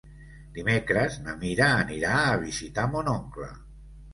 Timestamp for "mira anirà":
1.43-2.15